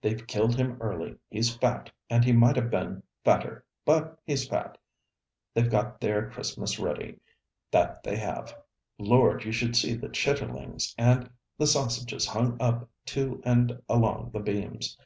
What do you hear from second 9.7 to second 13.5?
see the chitterlings, and the sausages hung up to